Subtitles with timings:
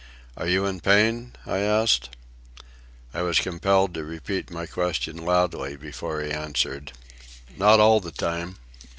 [0.35, 2.09] "Are you in pain?" I asked.
[3.13, 6.91] I was compelled to repeat my question loudly before he answered:
[7.55, 8.55] "Not all the time."